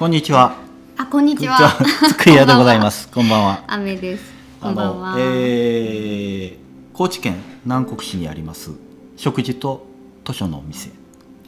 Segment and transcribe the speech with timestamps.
[0.00, 0.56] こんにちは。
[0.96, 1.76] あ、こんにちは。
[2.08, 3.06] つくやでございます。
[3.10, 3.64] こんばんは。
[3.66, 4.32] 雨です。
[4.58, 5.12] こんばんは。
[5.12, 6.56] あの、えー、
[6.94, 7.36] 高知県
[7.66, 8.70] 南国市にあります
[9.18, 9.86] 食事と
[10.24, 10.88] 図書のお店。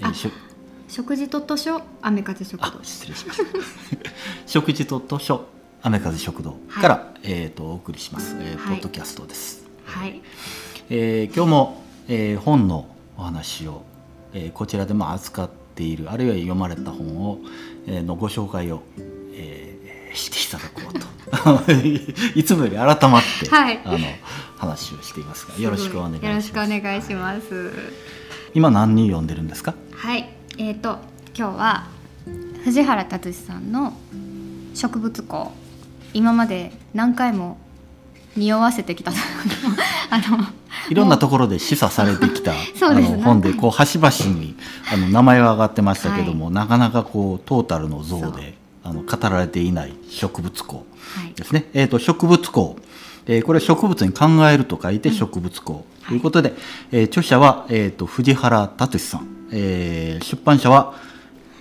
[0.01, 0.31] えー
[0.87, 2.79] 食事と図書、雨風食堂あ、。
[2.83, 3.45] 失礼しました。
[4.45, 5.47] 食事と図書
[5.81, 9.65] 雨風食堂から、えっ、とお送りします、えーはいポッドキャストです。
[9.87, 10.21] はい。
[10.91, 13.83] えー今日も、えー本のお話を、
[14.35, 17.39] えーこちらでも扱っているあるいは読まれた本を、
[17.87, 18.83] えーのご紹介を、
[19.35, 19.83] えー
[20.15, 21.73] していただこうと
[22.39, 23.99] いつもより改まって、はいあの
[24.59, 27.73] 話をしていますがよろしくお願いしますよろしくお願いします。
[28.55, 29.75] 今何人読んでるんですか？
[29.95, 30.29] はい。
[30.59, 30.99] えっ、と
[31.35, 31.87] 今日は
[32.63, 33.95] 藤原達さんの
[34.75, 35.53] 植物庫。
[36.13, 37.57] 今まで何回も
[38.37, 39.13] 匂わせてきた。
[40.11, 40.47] あの
[40.91, 42.53] いろんなところで示唆されてきた。
[42.87, 44.55] あの本でこう端々に
[44.93, 51.33] あの名前は上がってましたけども、なかなかこうトータルの像であの語られていない植物庫はい。
[51.35, 51.69] ですね。
[51.75, 52.77] えー、と植物庫、
[53.27, 56.55] えーこれ植物に考えると書いて植物庫ということで、
[56.91, 60.95] えー著者は、えー、と藤原達さん、えー出版社は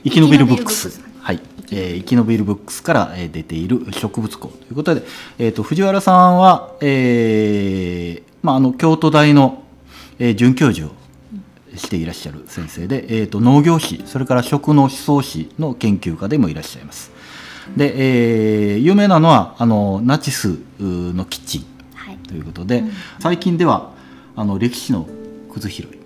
[0.03, 5.03] 生き延びるブックス生き延びるブックスはい、えー生き延びるブックスから、えー出ている植物庫ということで、
[5.39, 9.63] えー、と藤原さんは、えーまあ、あの京都大の、
[10.19, 10.91] えー准教授を
[11.75, 17.11] していらっしゃる先生で、えー、と農業史それから食の思想史の研究家でもいらっしゃいます。
[17.77, 21.65] で、えー有名なのはあのナチスのキッチン
[21.95, 22.17] はい。
[22.17, 22.91] ということで、うん。
[23.19, 23.91] 最近では
[24.35, 25.07] あの歴史の
[25.51, 26.00] くず拾いはい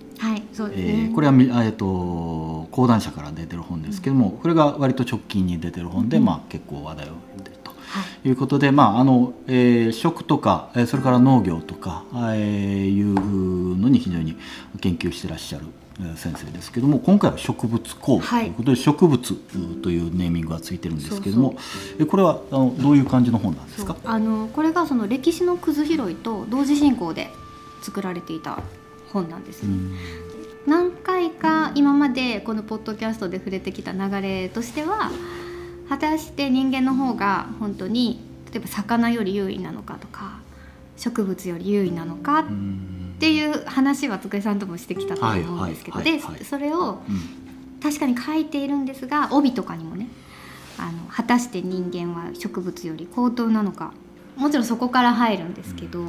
[0.56, 0.92] そうですえね。
[1.10, 7.76] ーこれはみ、えー、と講談社から出てる本ですけども、これが割と直近に出てる本で、まあ、結構話題を呼んでるとは
[8.24, 8.28] い。
[8.28, 14.36] いうことで、まああのえー食とか、えーそれから農業とか、えーいうのに非常に
[14.80, 15.66] 研究してらっしゃる
[16.00, 19.34] えー先生ですけども今回は植物工ということで、植物
[19.82, 21.56] というネーミングがついてるんですけども
[21.98, 23.96] えこれはあのどういう感じの本なんですか？
[24.04, 27.28] あのこれがその歴史のくず拾いと同時進行で
[27.82, 28.58] 作られていた
[29.12, 29.68] 本なんですね。
[30.66, 35.10] うん何回か今までこのポッドキャストで触れてきた流れとしては
[35.88, 40.40] 果たして人間の方が本当に例えば魚より優位なのかとか
[40.96, 43.16] 植物より優位なのかっうん。
[43.18, 47.80] ていう話は机さんともしてきたと思うんですけど、でそれをうん。
[47.82, 50.08] 確かに書いているんですが帯とかにもね
[50.78, 53.92] あの果たして人間は植物より高等なのか。
[54.36, 56.04] もちろんそこから入るんですけど、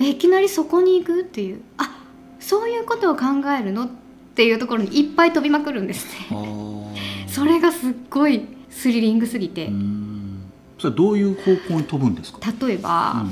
[0.00, 1.60] えいきなりそこに行くっていう。
[1.76, 1.97] あ
[2.40, 3.26] そういうことを考
[3.58, 3.88] えるのっ
[4.34, 6.40] ていうところにいっぱい飛びまくるんですあね。
[6.40, 7.28] ー。
[7.28, 10.42] それがすっごいスリリングすぎて、うん。
[10.78, 13.26] それどういう方向に飛ぶんですか、例えば、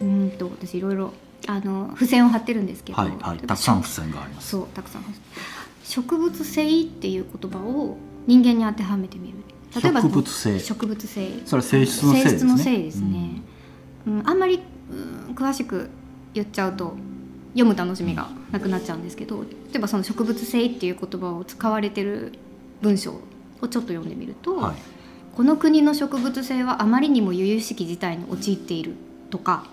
[0.00, 1.12] うん、と私いろいろ
[1.46, 3.38] あの付箋を貼ってるんですけど、はいはい。
[3.38, 4.50] たくさん付箋があります。
[4.50, 5.04] そうたくさん
[5.82, 7.96] 植物性っていう言葉を
[8.26, 9.34] 人間に当てはめてみる。
[9.72, 10.58] 植物性。
[10.58, 11.30] 植物性。
[11.46, 12.30] それは性質の性ですね。
[12.30, 13.42] 性質の性ですね、
[14.06, 14.60] うんあんまり、
[14.90, 14.94] う
[15.32, 15.88] ん詳しく
[16.34, 16.94] 言っちゃうと
[17.52, 22.32] 読む楽しみがなくなっちゃうんですけど例えばその植物性っていう言葉を使われてる
[22.80, 23.18] 文章を
[23.60, 24.76] ちょっと読んでみると、はい。
[25.36, 28.94] この国の植物性はあまりにも由々しき事態に陥っている
[29.30, 29.64] とか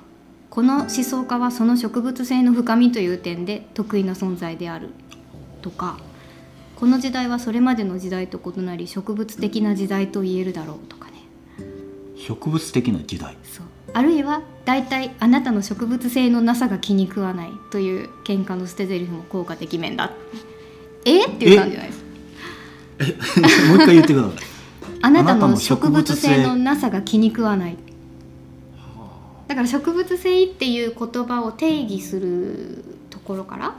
[0.50, 4.90] この思想家はその植物性の深みという点で得意な存在である
[5.62, 5.98] とか
[6.76, 11.24] この時代はそれまでの時代と異なり植物的な時代と言えるだろうとかね。
[12.16, 13.36] 植物的な時代。
[13.44, 20.12] そうあるいは大体あなたの植物性のなさが気に食わないという喧嘩の捨て台詞も効果的面だ。
[21.06, 21.26] え？
[21.26, 22.04] っていう感じじゃないです。
[23.42, 24.32] か もう一回言ってください。
[25.02, 27.78] あなたのの植植物性物性のなさが気に食わない。
[29.48, 33.76] だから植物性っていう言葉を定義するところから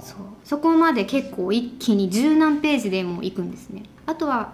[0.00, 0.18] そう。
[0.44, 3.84] そこまで結構一気に十何ページでもいくんですね。
[4.06, 4.52] あとは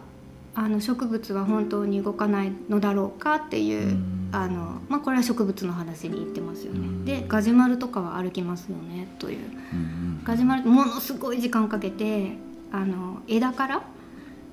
[0.55, 4.31] あの植物は本当に動かないのだろうかっていううん。
[4.33, 7.05] あの、まあ、これは植物の話に言ってますようん。
[7.05, 9.39] ねでガジュマルとかは歩きますよねという。
[9.39, 12.33] うんガジュマルものすごい時間かけて
[12.71, 13.83] あの枝から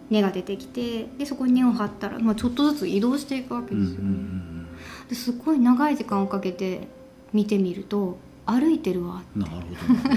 [0.09, 4.07] 根が出てきてでそこに根を張ったら、まあ、ちょっとずつ移動していくわけですよね。
[4.09, 4.67] ん。
[5.09, 6.87] ですごい長い時間をかけて
[7.33, 8.17] 見てみると
[8.47, 9.21] 歩いてるわ。
[9.35, 9.67] うんなるほど。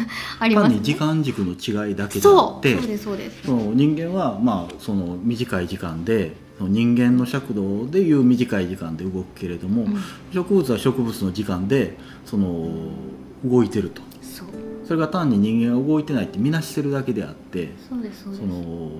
[0.38, 3.42] あります、単に時間軸の違いだけであってそうそうですそうです。
[3.44, 9.96] その人間はまあその短い時間で人間の尺度でいう短い時間で動くけれども、うん。
[10.32, 12.70] 植物は植物の時間でその
[13.44, 14.02] 動いてると。
[14.22, 14.48] そう。
[14.84, 18.42] それが単に人間が動いてないって見なしてるだけであってそうですそうです。
[18.42, 18.90] その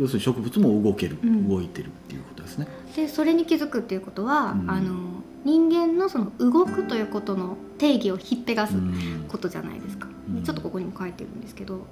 [0.00, 1.48] 要するに植物も動ける、うん。
[1.48, 2.66] 動いてるっていうことですね。
[2.96, 4.70] でそれに気づくっていうことは、うん。
[4.70, 9.26] あの人間のその動くということの定義をひっぺがすうん。
[9.28, 10.42] ことじゃないですか、うん。
[10.42, 11.86] ちょっとここにも書いてるんですけど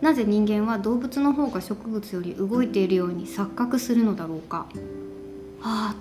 [0.00, 4.66] なぜ人間は動物の方が植物より動いているように錯覚するのだろうか。
[5.62, 5.94] あ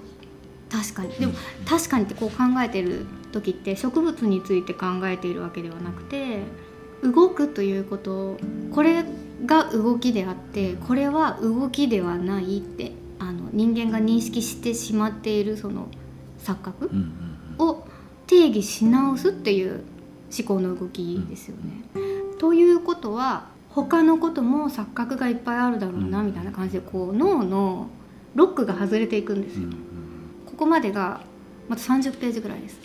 [0.71, 1.09] 確かに。
[1.15, 1.33] でも
[1.67, 6.43] 確かにってこう考えてる時って植物について考えているわけではなくて
[7.03, 8.37] 動くということ
[8.71, 9.03] これ
[9.45, 15.87] が動きであってこれは動きではないってあの人間が認識してしまっているその
[16.43, 16.89] 錯覚
[17.57, 17.85] を
[18.27, 19.83] 定義し直すっていう
[20.37, 21.83] 思考の動きですよね。
[22.39, 27.89] ということは他のことも錯覚がいっぱいあるだろうなみたいな感じでこう脳の
[28.35, 29.69] ロックが外れていくんですよ。
[30.45, 31.21] ここまでが
[31.67, 32.79] また30ページぐらいです。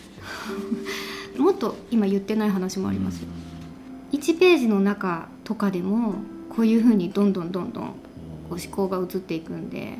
[1.39, 3.29] もっと今言ってない話もありますよ。
[4.13, 6.15] 1ページの中とかでも
[6.49, 7.85] こういうふうにどんどんどんどん
[8.49, 9.99] こう思考が移っていくんで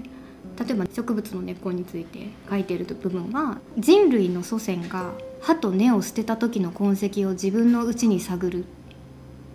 [0.59, 8.65] 例えば植物の根っこについて書いている部分は人類の祖先が歯と根を捨てた時の痕跡を自分のうちに探る。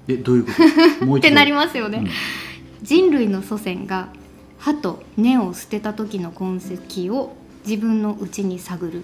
[0.08, 0.52] えどういうこ
[1.00, 1.06] と？
[1.06, 2.08] もうってなりますよね、うん、
[2.86, 4.10] 人類の祖先が
[4.58, 7.36] 歯と根を捨てた時の痕跡を
[7.66, 9.04] 自分のうちに探る。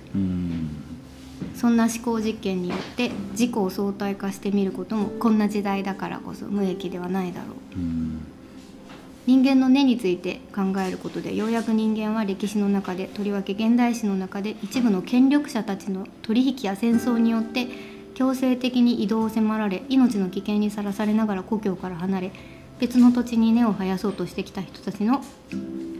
[1.56, 7.46] そんな思考実験によって自己を相対化してみることもこんな時代だからこそ無益ではないだろ
[7.76, 7.80] う
[9.26, 17.68] 人間の根について考えることでようやく人間は歴史の中でとりわけ現代史の中で一部の権力者たちの取引や戦争によって
[18.14, 22.32] 強制的に移動を迫られ命の危険にさらされながら故郷から離れ
[22.80, 25.22] 別の土地に根を生やそうとしてきた人たちの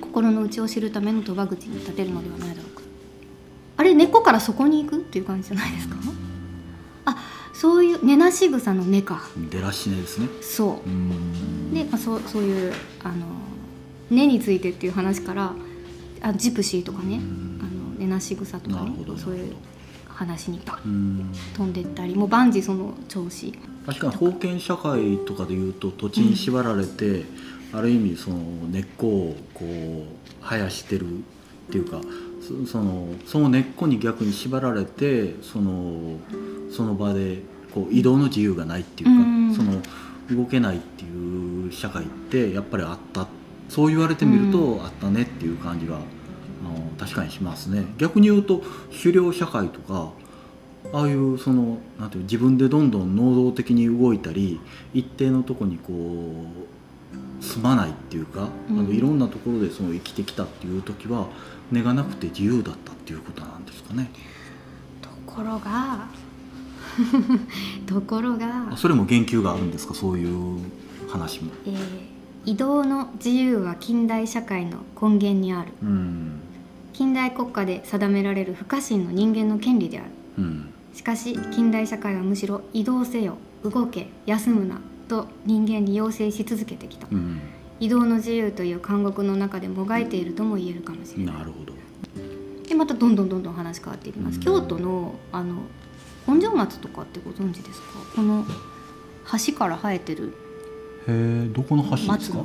[0.02, 2.84] 心の内を知るための賭場口に立てるのではないだろうか。
[3.78, 3.94] あれ？
[3.94, 4.98] 根っこからそこに行く？
[4.98, 5.96] っていう感じじゃないですか？
[7.06, 7.18] あ
[7.56, 9.22] そういう根なし草の根か。
[9.50, 10.28] 出らし根ですね。
[10.42, 10.82] そ
[11.72, 11.74] う。
[11.74, 13.26] で、まあ、そうそういうあの
[14.12, 15.54] 根についてっていう話から
[16.22, 17.16] あジプシーとかね。
[17.16, 17.20] あ
[17.64, 18.92] の根なし草とかね。
[19.18, 19.56] そういう
[20.10, 22.14] 話に飛んでったり。
[22.16, 23.54] もう万事その調子。
[23.86, 27.26] 確かに封建社会とかでいうと土地に縛られて、うん、
[27.80, 28.38] ある意味その
[28.70, 32.02] 根っこをこう生やしてるっていうか
[32.68, 36.20] そのその根っこに逆に縛られてその
[36.72, 37.42] その場で
[37.74, 39.82] こう移動の自由がないっていうか、うん、その
[40.32, 43.28] 動けないっていう社会ってやっぱりあった。
[43.70, 46.04] そう言われてみるとあったねっていう感じが、あの
[46.98, 47.86] 確かにしますね。
[47.98, 48.62] 逆に言うと
[48.92, 50.12] 狩猟社会とか
[50.94, 54.60] ああいうそのなんていう自分でどんどん能動的に動いたり
[54.94, 61.28] 一定のとこにこう住まないっていうか、うん、あのいろんなところでその生きてきたっていう時は
[61.72, 64.10] 根がなくて自由だったっていうことなんですかね。
[65.02, 66.08] ところが
[67.86, 69.94] ところがそれも言及があるんですか？
[69.94, 70.60] そういう
[71.10, 71.52] 話も。
[71.66, 71.76] えー、
[72.46, 76.40] 移動の自由は近代社会の根源にある、うん、
[76.94, 87.40] 近代国家で定められる不可侵の人間の権利である、うん、しかし近代社会はむしろ移動せよ動け休むなと人間に要請し続けてきた、うん、
[87.80, 91.36] 移動の自由という監獄の中でもがいているとも言えるかもしれない。
[91.36, 91.74] なるほど。
[92.68, 95.56] でまたどんどんどんどん話変わっていきます、京都のあの
[96.26, 97.88] 本庄松とかってご存知ですか？
[98.16, 98.44] この
[99.48, 100.34] 橋から生えてる
[101.08, 102.40] へえどこの橋ですか？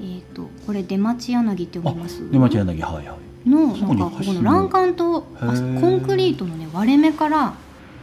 [0.00, 2.30] えっ、ー、とこれ出町柳って読みます。
[2.30, 3.16] 出町柳はいは
[3.46, 3.48] い。
[3.48, 5.46] のなんかここの欄干とコ
[5.88, 7.54] ンクリートのね割れ目から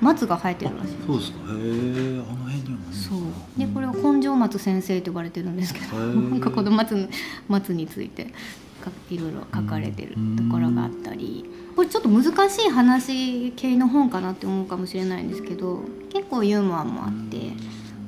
[0.02, 1.38] 松が生えてるらしいそうですか。
[1.38, 3.20] へえあの辺にはそう。
[3.58, 7.10] でこれは根性松先生と呼ばれてるんですけどなんかこの松
[7.48, 8.34] 松について
[9.10, 11.46] いろいろ書かれてるところがあったり。
[11.76, 17.54] これちょっと難しい話系の本かなって思うかもしれないんですけど結構ユーモアもあって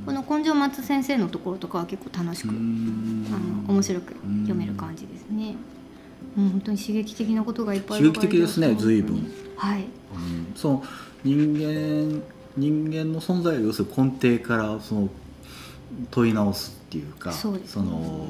[0.06, 2.60] この根性松先生のところとかは結構楽しくあの
[3.70, 5.56] 面白く読める感じですね。
[6.36, 9.32] もう本当に刺激的なことがいっぱい刺激的ですね随分。
[9.56, 9.88] はい、うん、
[10.56, 10.84] その
[11.24, 12.22] 人間
[12.56, 15.10] 人間の存在を要するに根底からその
[16.12, 18.28] 問い直すっていうかそ、ね、の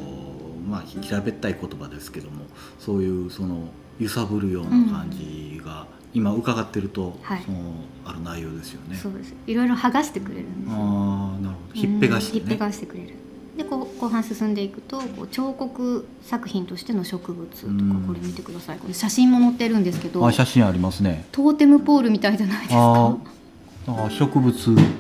[0.68, 2.46] まあ平べったい言葉ですけども
[2.80, 3.68] そういうその
[4.00, 7.74] 揺さぶるような感じが、うん、今伺ってると、はい、その
[8.06, 8.96] ある内容ですよね。
[8.96, 9.36] そうです。
[9.46, 11.74] いろいろ剥がしてくれるんですああなるほど。
[11.74, 13.16] ひっぺがして、ね、ひっぺがしてくれる
[13.58, 18.78] でこう後半進んでいくとこう彫刻作品としての植物とかこれ見てください。
[18.80, 21.26] これ写真も載ってるんですけどあ写真ありますね。
[21.32, 23.18] トーテムポールみたいじゃないですか。
[23.86, 24.54] あ植物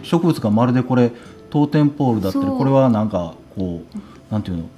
[0.03, 1.11] 植物がまるでこれ
[1.49, 4.69] トーテムポールだったりこれはなんかこうなんていうの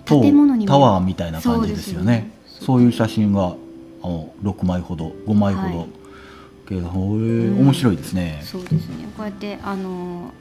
[0.66, 2.32] タワーみたいな感じですよね。
[2.46, 3.56] そう、ね,、いう写真が
[4.04, 8.42] あの6枚ほど5枚ほど、はい、面白いですね。
[8.44, 9.08] そうですね。
[9.18, 10.32] こうやってあの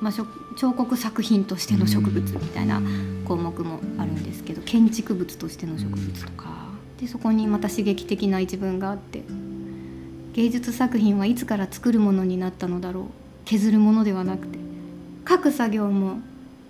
[0.00, 0.12] まあ、
[0.56, 2.80] 彫刻作品としての植物みたいな
[3.26, 6.70] 項目もあるんですけど建築物としての植物とか。
[7.00, 9.22] でそこにまた刺激的な一文があって
[10.34, 13.04] 芸術作品はいつから作るものになったのだろう
[13.46, 14.58] 削るものではなくて
[15.26, 16.20] 書く作業も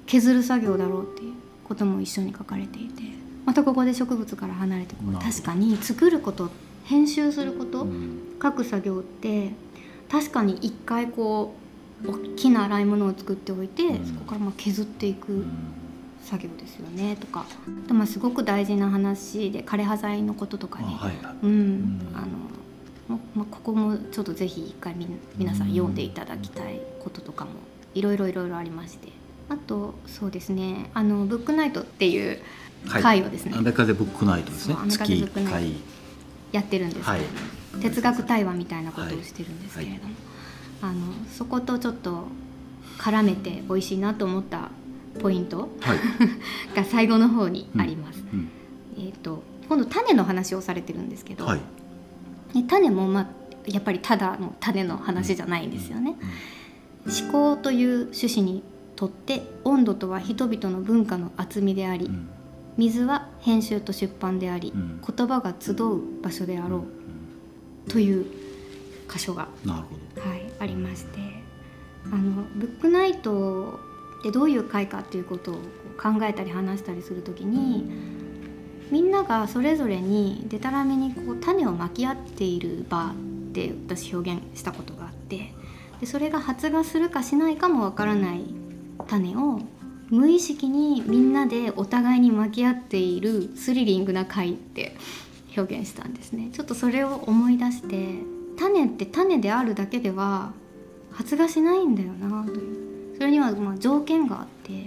[0.07, 1.35] 削る作業だろうっていう
[1.65, 3.03] ことも一緒に書かれていて
[3.45, 6.51] またここで植物から離れてこう確かに作ること
[6.85, 9.51] 編集すること、うん、書く作業って
[10.11, 11.60] 確かに一回こう
[12.07, 15.45] 大きな洗い物を作っておいて、うん、そこからまあ削っていく
[16.23, 17.45] 作業ですよねとか。
[17.87, 25.71] でもすごく大事な話で枯葉剤のこととかね、はい、うん、あのまあ、ここもちょっとぜひ一回み皆さん。
[25.71, 27.51] 読んでいただきたいこととかも
[27.95, 29.09] いろいろいろいろありまして。
[29.49, 30.91] あとそうですね。
[30.95, 32.39] あのブックナイトっていう
[32.89, 34.77] 会をですね、はい、アメカゼブックナイトですね。
[34.89, 35.75] 月1回。
[36.53, 37.21] やってるんですけど、はい、
[37.81, 40.13] 哲学対話みたいなことをしてるんですけれども、はい、
[40.83, 42.25] あのそことちょっと
[42.99, 44.71] 絡めて美味しいなと思った
[45.21, 45.99] ポイント、はい、
[46.77, 48.23] が最後の方にあります。
[48.33, 48.39] うん。
[48.39, 48.51] うん、
[48.99, 53.27] えっ、ー、と今度種の話をされてるんですけど、はい、種もまあ
[53.67, 56.17] やっぱりただの種の話じゃないんですよね。
[57.07, 58.63] 思考という趣旨に
[58.97, 62.11] とって温度とは人々の文化の厚みであり、
[62.77, 66.85] 水は編集と出版であり、言葉が集う場所であろ
[67.87, 68.27] う、という
[69.11, 71.19] 箇所が、はい、ありまして
[72.07, 73.81] あのブックナイト
[74.23, 75.55] でどういう会かっていうことを
[76.01, 77.91] 考えたり話したりする時に
[78.91, 83.15] みんながそれぞれにでたらめにこう種をまき合っている場っ
[83.53, 85.53] て私表現したことがあって
[86.01, 88.43] でそれが発芽するかしないかもわからない
[89.07, 89.61] 種を
[90.09, 94.97] 無意識にみんなでお互いにまき合っているスリリングな会って
[95.57, 96.51] 表現したんですね。
[96.53, 98.15] ちょっとそれを思い出して
[98.61, 100.53] 種って種であるだけでは
[101.11, 103.17] 発芽しないんだよなという。
[103.17, 104.87] それにはまあ条件があって、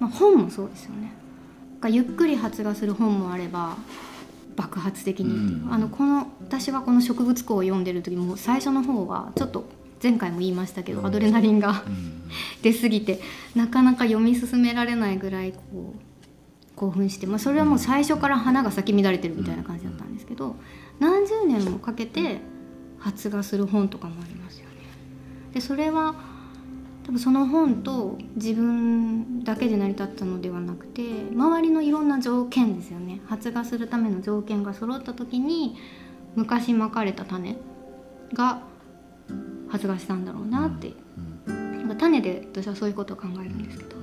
[0.00, 1.12] まあ、本もそうですよね。
[1.88, 3.76] ゆっくり発芽する本もあれば
[4.56, 9.64] 爆発的に、うん、あのこの私はこの植物庫を読んでる時も最初の方はちょっと
[10.02, 11.84] 前回も言いましたけど、アドレナリンが
[12.62, 13.20] 出過ぎて
[13.54, 20.54] なかなか読み進められないぐらいこう興奮して、まあ、それはもう最初から花が咲き乱れてるみたいな感じだったんですけど
[21.48, 22.40] 年もかけて
[22.98, 24.74] 発芽する本とかもありますよね。
[25.52, 26.14] でそれは
[27.04, 31.02] 多分その本と自分だけで成り立ったのではなくて
[31.32, 33.20] 周りのいろんな条件ですよね。
[33.26, 35.76] 発芽するための条件が揃った時に
[36.36, 37.56] 昔まかれた種
[38.34, 38.60] が
[39.68, 40.92] 発芽したんだろうなって、
[41.46, 43.96] うんうん、種で私はそういうことを考えるんですけど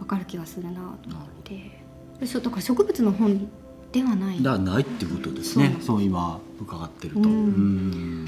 [0.00, 1.80] 分かる気がするなと思って。
[2.20, 3.48] だから植物の本
[3.92, 4.42] ではない。
[4.42, 5.76] だないってことですね。
[5.80, 6.02] そう。
[6.02, 7.20] 今伺ってると。
[7.20, 8.26] うん。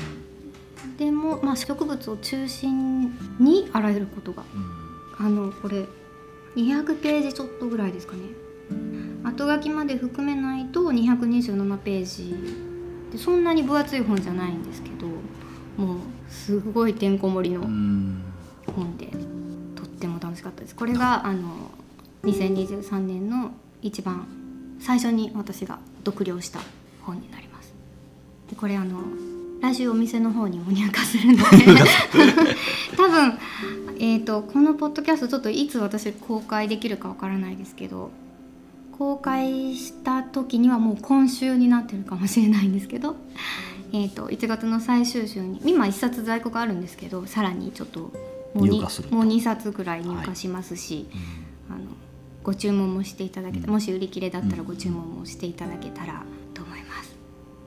[0.99, 4.43] でも、まあ、植物を中心にあらゆることが、
[5.19, 5.87] うん、あのこれ
[6.57, 8.23] 200ページちょっとぐらいですかね。
[9.25, 12.35] 後書きまで含めないと227ページ。
[13.13, 15.07] でそんなに分厚い本じゃないんですけど
[15.77, 15.99] もう
[16.31, 17.63] すごいてんこ盛りの
[18.75, 19.07] 本で、
[19.77, 20.75] とっても楽しかったです。
[20.75, 21.71] これがあの
[22.25, 23.53] 2023年の
[23.83, 24.27] 一番
[24.83, 26.61] 最初に私が読了した
[27.03, 27.73] 本になります。
[28.51, 29.01] でこれあの
[29.61, 31.43] 来週お店の方にも入荷するので。
[32.97, 33.39] 多分、
[33.99, 38.11] えーと、このポッドキャストちょっといつ私公開できるかわからないですけど
[38.99, 43.17] 公開した時にはもう今週になってるかもしれないんですけど、
[43.93, 48.01] えーと、1月の最終週に今1冊在庫があるんですけどさらにちょっと
[48.55, 51.42] もう 2, もう2冊ぐらい入荷しますし、はい、あの
[52.43, 57.15] ご注文もしていただけた、うん、もし売り切れだったらご注文もしていただけたらと思います。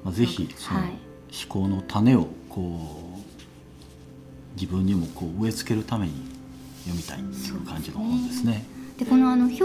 [0.04, 1.06] まあ、ぜひはい。
[1.36, 6.14] 思考の種をこう自分にもこう植え付けるために
[6.86, 8.66] 読みたいっていう感じの本ですね。
[8.98, 9.64] で、ね、このあの表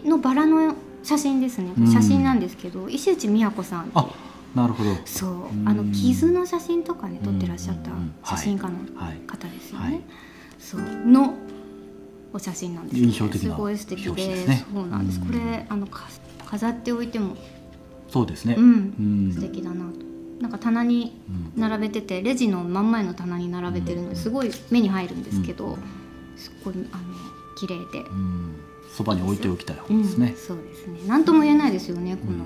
[0.00, 1.72] 紙のバラの写真ですね。
[1.92, 4.08] 写真なんですけど、うん、石内美和子さんあ、
[4.54, 4.96] なるほど。
[5.04, 5.32] そう、
[5.66, 7.90] あの傷の写真とかね撮ってらっしゃった
[8.28, 8.78] 写真家の
[9.26, 9.84] 方ですよね。
[9.84, 10.02] はいはい、
[10.58, 10.80] そう。
[10.80, 11.34] の
[12.34, 15.20] お写真なんです、ね、印象的すごい素敵で、ね、そうなんです。
[15.20, 17.36] これあの飾っておいても
[18.08, 18.56] そうですね。
[18.58, 20.04] うん、素敵だなと。
[20.40, 21.20] なんか棚に
[21.56, 25.78] 並べてて、レジの真ん前の棚に並べてるのですごい目に入るんですけど、
[26.36, 27.04] すごいあの
[27.56, 28.04] 綺麗で、
[28.92, 30.98] そばに置いておきたい本ですね、そうですね。
[31.06, 32.44] 何とも言えないですよねこの、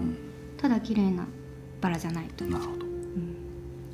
[0.59, 1.26] ただ綺麗な
[1.80, 2.87] バラじゃないとなるほど、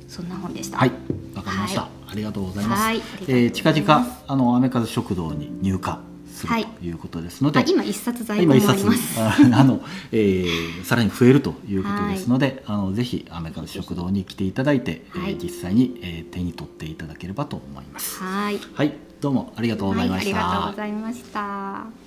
[0.07, 0.77] そんな本でした。
[0.77, 0.91] はい
[1.35, 5.97] わかりました、ありがとうございます、はい、えー、近々あのアメカズ食堂に入荷
[6.35, 9.19] するということですので、はい、今一冊在庫もあります。
[9.19, 18.21] あの、えー、さらに増えるということですので、はい、あのぜひアメカズ食堂に来ていただいて、はい、えー、実際に、えー、手に取っていただければと思います。
[18.21, 22.04] はい、はい、どうもありがとうございました、ありがとうございました